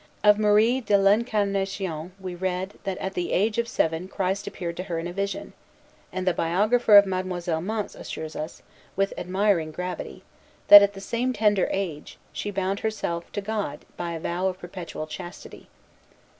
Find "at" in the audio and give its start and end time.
2.97-3.13, 10.81-10.93